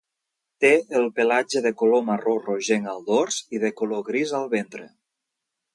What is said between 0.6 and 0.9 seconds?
Té